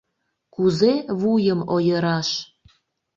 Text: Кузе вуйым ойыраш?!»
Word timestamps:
Кузе 0.53 0.93
вуйым 1.19 1.59
ойыраш?!» 1.75 2.29